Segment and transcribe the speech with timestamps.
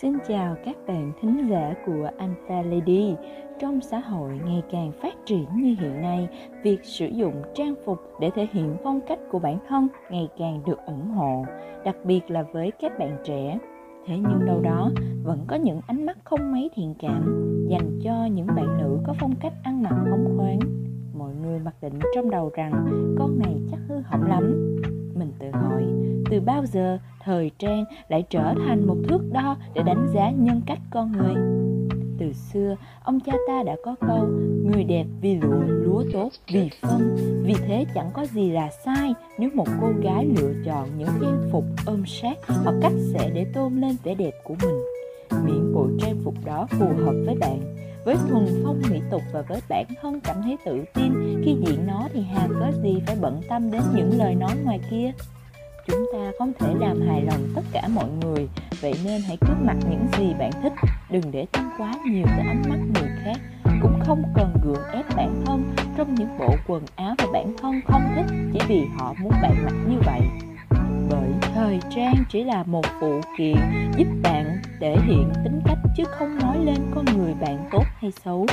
[0.00, 3.14] Xin chào các bạn thính giả của Alpha Lady.
[3.58, 6.28] Trong xã hội ngày càng phát triển như hiện nay,
[6.62, 10.62] việc sử dụng trang phục để thể hiện phong cách của bản thân ngày càng
[10.66, 11.44] được ủng hộ,
[11.84, 13.58] đặc biệt là với các bạn trẻ.
[14.06, 14.90] Thế nhưng đâu đó
[15.24, 17.22] vẫn có những ánh mắt không mấy thiện cảm
[17.70, 20.58] dành cho những bạn nữ có phong cách ăn mặc phóng khoáng.
[21.14, 22.86] Mọi người mặc định trong đầu rằng
[23.18, 24.76] con này chắc hư hỏng lắm.
[25.14, 25.84] Mình tự hỏi,
[26.30, 30.60] từ bao giờ thời trang lại trở thành một thước đo để đánh giá nhân
[30.66, 31.34] cách con người?
[32.18, 34.28] Từ xưa, ông cha ta đã có câu,
[34.64, 37.16] người đẹp vì lụa, lúa tốt vì phân.
[37.42, 41.48] Vì thế chẳng có gì là sai nếu một cô gái lựa chọn những trang
[41.52, 44.82] phục ôm sát hoặc cắt xẻ để tôn lên vẻ đẹp của mình.
[45.44, 47.60] Miễn bộ trang phục đó phù hợp với bạn.
[48.04, 51.86] Với thuần phong mỹ tục và với bản thân cảm thấy tự tin khi diện
[51.86, 55.12] nó thì hà có gì phải bận tâm đến những lời nói ngoài kia?
[55.88, 58.48] Chúng ta không thể làm hài lòng tất cả mọi người.
[58.80, 60.72] Vậy nên hãy cứ mặc những gì bạn thích,
[61.10, 63.36] đừng để tâm quá nhiều tới ánh mắt người khác.
[63.82, 65.62] Cũng không cần gượng ép bản thân
[65.96, 69.54] trong những bộ quần áo mà bản thân không thích chỉ vì họ muốn bạn
[69.64, 70.20] mặc như vậy.
[71.10, 73.56] Bởi thời trang chỉ là một phụ kiện
[73.96, 78.12] giúp bạn thể hiện tính cách chứ không nói lên con người bạn tốt hay
[78.24, 78.46] xấu.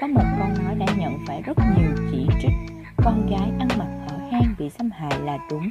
[0.00, 3.95] Có một câu nói đã nhận phải rất nhiều chỉ trích, con gái ăn mặc
[4.36, 5.70] hang bị xâm hại là đúng.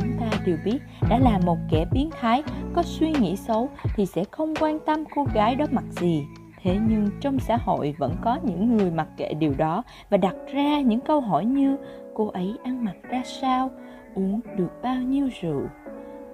[0.00, 0.78] Chúng ta đều biết,
[1.10, 2.42] đã là một kẻ biến thái,
[2.74, 6.26] có suy nghĩ xấu thì sẽ không quan tâm cô gái đó mặc gì.
[6.62, 10.34] Thế nhưng trong xã hội vẫn có những người mặc kệ điều đó và đặt
[10.52, 11.76] ra những câu hỏi như,
[12.14, 13.70] cô ấy ăn mặc ra sao?
[14.14, 15.62] Uống được bao nhiêu rượu?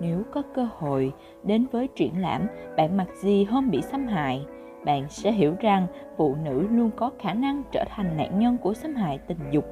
[0.00, 1.12] Nếu có cơ hội
[1.44, 2.46] đến với triển lãm,
[2.76, 4.46] bạn mặc gì hôm bị xâm hại?
[4.84, 5.86] Bạn sẽ hiểu rằng
[6.16, 9.64] phụ nữ luôn có khả năng trở thành nạn nhân của xâm hại tình dục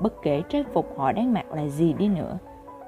[0.00, 2.38] bất kể trang phục họ đang mặc là gì đi nữa,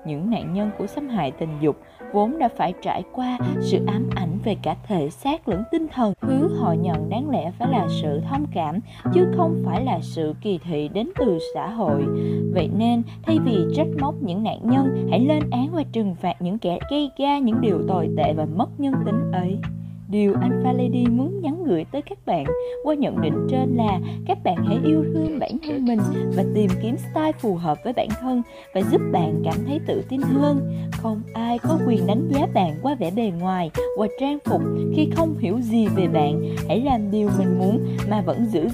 [0.06, 1.76] những nạn nhân của xâm hại tình dục
[2.12, 6.14] vốn đã phải trải qua sự ám ảnh về cả thể xác lẫn tinh thần.
[6.20, 8.80] Thứ họ nhận đáng lẽ phải là sự thông cảm,
[9.14, 12.04] chứ không phải là sự kỳ thị đến từ xã hội.
[12.54, 16.42] Vậy nên, thay vì trách móc những nạn nhân, hãy lên án và trừng phạt
[16.42, 19.58] những kẻ gây ra những điều tồi tệ và mất nhân tính ấy.
[20.08, 22.44] Điều Alpha Lady muốn nhắn gửi tới các bạn
[22.84, 25.98] qua nhận định trên là các bạn hãy yêu thương bản thân mình
[26.36, 28.42] và tìm kiếm style phù hợp với bản thân
[28.74, 30.60] và giúp bạn cảm thấy tự tin hơn.
[30.92, 34.62] Không ai có quyền đánh giá bạn qua vẻ bề ngoài, qua trang phục
[34.96, 36.42] khi không hiểu gì về bạn.
[36.68, 38.68] Hãy làm điều mình muốn mà vẫn giữ